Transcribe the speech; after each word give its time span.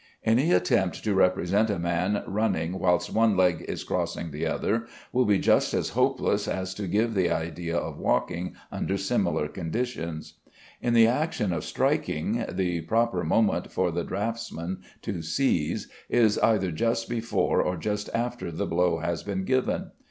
Any 0.23 0.51
attempt 0.51 1.03
to 1.03 1.13
represent 1.13 1.69
a 1.69 1.77
man 1.77 2.23
running 2.25 2.79
whilst 2.79 3.13
one 3.13 3.37
leg 3.37 3.61
is 3.67 3.83
crossing 3.83 4.31
the 4.31 4.47
other, 4.47 4.87
will 5.13 5.25
be 5.25 5.37
just 5.37 5.75
as 5.75 5.89
hopeless 5.89 6.47
as 6.47 6.73
to 6.73 6.87
give 6.87 7.13
the 7.13 7.29
idea 7.29 7.77
of 7.77 7.99
walking 7.99 8.55
under 8.71 8.97
similar 8.97 9.47
conditions. 9.47 10.39
In 10.81 10.95
the 10.95 11.05
action 11.05 11.53
of 11.53 11.63
striking, 11.63 12.43
the 12.49 12.81
proper 12.81 13.23
moment 13.23 13.71
for 13.71 13.91
the 13.91 14.03
draughtsman 14.03 14.81
to 15.03 15.21
seize 15.21 15.87
is 16.09 16.39
either 16.39 16.71
just 16.71 17.07
before 17.07 17.61
or 17.61 17.77
just 17.77 18.09
after 18.11 18.51
the 18.51 18.65
blow 18.65 18.97
has 19.01 19.21
been 19.21 19.45
given. 19.45 19.91